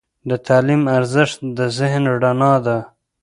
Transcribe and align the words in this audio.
د 0.29 0.31
تعلیم 0.47 0.83
ارزښت 0.97 1.39
د 1.57 1.59
ذهن 1.77 2.03
رڼا 2.23 2.53
ده. 2.65 2.77